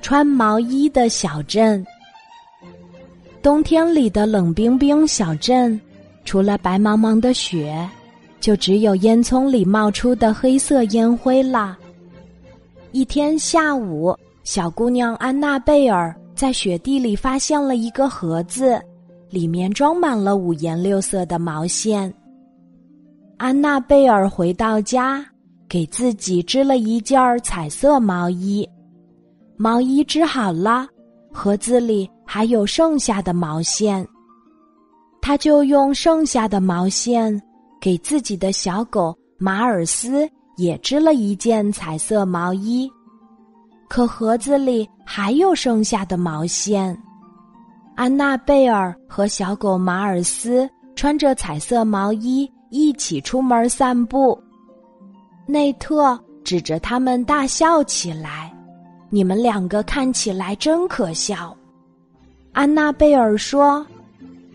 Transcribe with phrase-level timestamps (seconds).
[0.00, 1.84] 穿毛衣的小镇。
[3.42, 5.78] 冬天里的冷冰冰小镇，
[6.24, 7.88] 除了白茫茫的雪，
[8.40, 11.76] 就只有烟囱里冒出的黑色烟灰啦。
[12.92, 18.80] 一天下午，小姑娘安娜贝尔在雪地里发现了一个盒子，
[19.30, 22.12] 里面装满了五颜六色的毛线。
[23.36, 25.24] 安娜贝尔回到家，
[25.68, 28.66] 给自己织了一件彩色毛衣。
[29.56, 30.86] 毛衣织好了，
[31.32, 34.06] 盒子里还有剩下的毛线。
[35.20, 37.40] 他就用剩下的毛线，
[37.80, 42.90] 给自己的小狗马尔斯也织了一件彩色毛衣。
[43.88, 46.96] 可盒子里还有剩下的毛线。
[47.96, 52.50] 安娜贝尔和小狗马尔斯穿着彩色毛衣。
[52.70, 54.36] 一起出门散步，
[55.46, 58.52] 内特指着他们大笑起来
[59.14, 61.56] ：“你们两个看起来真可笑。”
[62.52, 63.86] 安娜贝尔说：“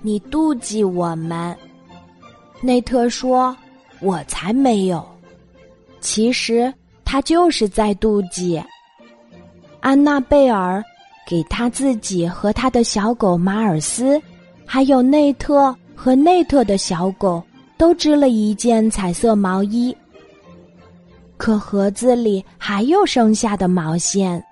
[0.00, 1.56] 你妒忌我们。”
[2.62, 3.56] 内特说
[4.00, 5.04] ：“我才没有。”
[6.00, 6.72] 其实
[7.04, 8.62] 他就是在妒忌。
[9.80, 10.80] 安娜贝尔
[11.26, 14.22] 给他自己和他的小狗马尔斯，
[14.64, 17.42] 还有内特和内特的小狗。
[17.76, 19.94] 都织了一件彩色毛衣，
[21.36, 24.42] 可盒子里还有剩下的毛线。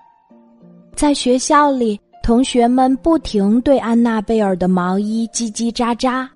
[0.95, 6.29] 在学校里，同学们不停对安娜贝尔的毛衣叽叽喳喳。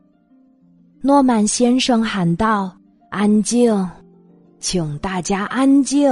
[1.03, 2.75] 诺曼先生喊道
[3.11, 3.89] ：“安静，
[4.59, 6.11] 请大家安静！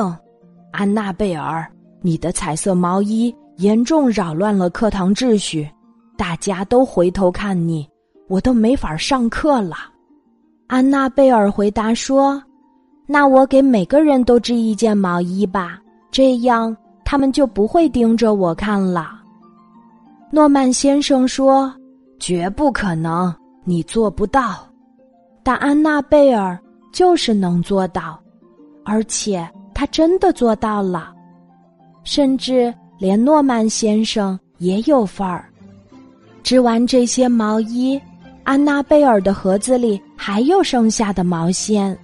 [0.71, 1.67] 安娜贝尔，
[2.01, 5.69] 你的彩色毛衣严重扰乱了课堂秩序，
[6.17, 7.89] 大家都回头看你，
[8.29, 9.77] 我都没法上课了。”
[10.69, 12.41] 安娜贝尔回答说
[13.07, 15.79] ：“那我给每个人都织一件毛衣吧，
[16.11, 16.77] 这样
[17.15, 19.21] 他们就不会盯着我看了。”
[20.33, 21.73] 诺曼先生说
[22.19, 24.67] ：“绝不可能，你做不到。”
[25.45, 26.59] 但安娜贝尔
[26.93, 28.21] 就是能做到，
[28.85, 31.15] 而且他真的做到了，
[32.03, 35.49] 甚至连诺曼先生也有份儿。
[36.43, 38.01] 织完这些毛衣。
[38.43, 41.97] 安娜贝尔的盒子里还有剩下的毛线，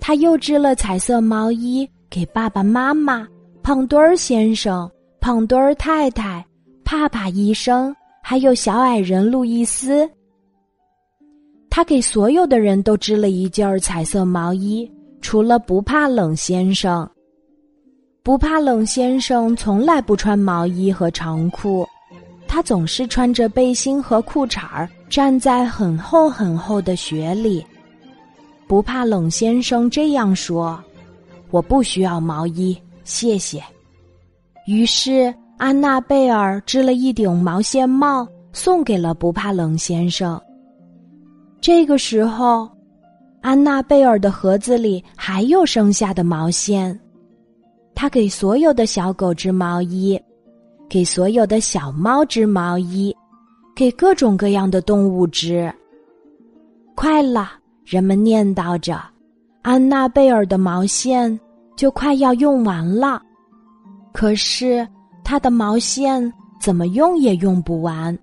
[0.00, 3.24] 她又织了彩色毛衣给爸爸妈妈、
[3.62, 4.90] 胖墩儿先生、
[5.20, 6.44] 胖墩儿太太、
[6.84, 10.08] 帕帕医生，还有小矮人路易斯。
[11.68, 14.90] 他给所有的人都织了一件彩色毛衣，
[15.20, 17.08] 除了不怕冷先生。
[18.22, 21.86] 不怕冷先生从来不穿毛衣和长裤。
[22.48, 27.64] 他总是穿着背心和裤衩儿，站在很厚很厚的雪里。
[28.66, 30.82] 不怕冷先生这样说
[31.52, 33.62] ：“我不需要毛衣，谢谢。”
[34.66, 40.40] 于是安娜贝尔织了一顶毛线帽，送给了不怕冷先生。
[41.60, 42.68] 这个时候，
[43.40, 46.98] 安娜贝尔的盒子里还有剩下的毛线，
[47.94, 50.20] 她给所有的小狗织毛衣。
[50.88, 53.14] 给所有的小猫织毛衣，
[53.76, 55.72] 给各种各样的动物织。
[56.96, 57.52] 快了，
[57.84, 59.00] 人们念叨着，
[59.62, 61.38] 安娜贝尔的毛线
[61.80, 63.22] 就快要用完了。
[64.12, 64.86] 可是
[65.24, 66.30] 他的毛线
[66.60, 68.16] 怎么用也用不完。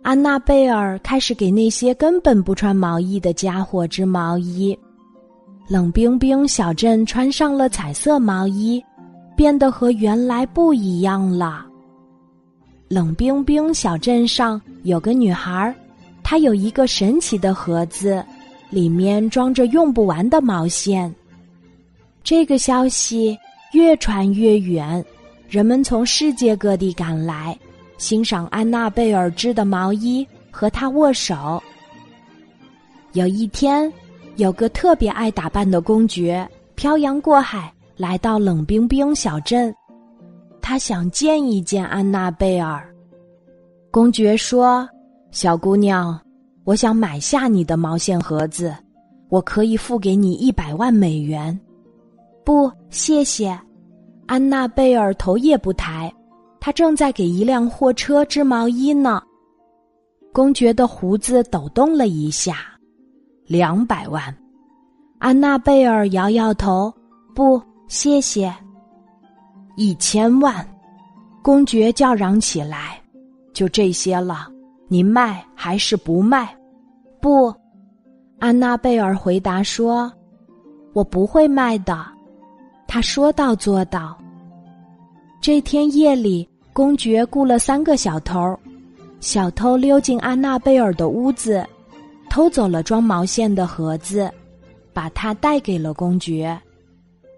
[0.00, 4.78] 安娜贝尔开始给那些根本不穿毛衣的家伙织毛衣。
[5.66, 8.80] 冷冰冰小镇穿上了彩色毛衣，
[9.34, 11.66] 变得和原来不一样了。
[12.86, 15.74] 冷冰冰小镇上有个女孩，
[16.22, 18.24] 她有一个神奇的盒子，
[18.70, 21.12] 里面装着用不完的毛线。
[22.22, 23.38] 这个消息
[23.72, 25.04] 越传越远，
[25.48, 27.58] 人们从世界各地赶来，
[27.96, 31.62] 欣赏安娜贝尔织的毛衣，和她握手。
[33.12, 33.90] 有一天，
[34.36, 39.74] 有个特别爱打扮的公爵漂洋过海来到冷冰冰小镇。
[40.60, 42.86] 他想见一见安娜贝尔。
[43.90, 44.86] 公爵说
[45.32, 46.20] ：“小姑娘，
[46.64, 48.76] 我想买下你的毛线盒子，
[49.30, 51.58] 我可以付给你一百万美元。”
[52.48, 53.54] 不，谢谢。
[54.24, 56.10] 安娜贝尔头也不抬，
[56.58, 59.22] 她正在给一辆货车织毛衣呢。
[60.32, 62.54] 公爵的胡子抖动了一下。
[63.44, 64.34] 两百万。
[65.18, 66.90] 安娜贝尔摇摇头
[67.36, 68.50] ：“不，谢谢。”
[69.76, 70.66] 一千万，
[71.42, 72.98] 公爵叫嚷起来
[73.52, 74.48] ：“就这些了，
[74.88, 76.56] 你卖还是不卖？”
[77.20, 77.54] 不，
[78.38, 80.10] 安娜贝尔回答说
[80.94, 82.06] ：“我不会卖的。”
[82.88, 84.18] 他说到做到。
[85.40, 88.58] 这天夜里，公爵雇了三个小偷，
[89.20, 91.64] 小偷溜进安娜贝尔的屋子，
[92.30, 94.28] 偷走了装毛线的盒子，
[94.94, 96.58] 把它带给了公爵。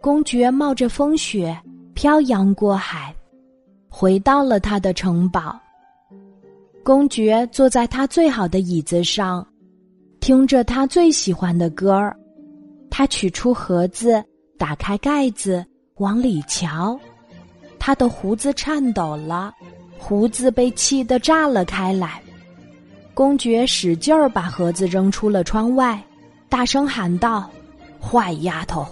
[0.01, 1.55] 公爵冒着风雪，
[1.93, 3.15] 漂洋过海，
[3.89, 5.59] 回到了他的城堡。
[6.83, 9.47] 公爵坐在他最好的椅子上，
[10.21, 12.17] 听着他最喜欢的歌儿。
[12.89, 14.25] 他取出盒子，
[14.61, 15.65] 打开盖子，
[15.97, 17.01] 往里瞧。
[17.79, 19.55] 他的胡子颤抖了，
[19.99, 22.21] 胡子被气得炸了开来。
[23.15, 25.99] 公爵使劲儿把盒子扔出了窗外，
[26.51, 27.49] 大声喊道
[27.99, 28.87] ：“坏丫头，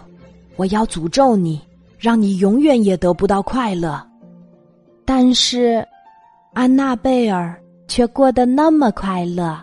[0.57, 1.61] 我要诅咒你，
[1.99, 4.03] 让你永远也得不到快乐。”
[5.05, 5.87] 但是，
[6.55, 9.63] 安娜贝尔却过得那么快乐。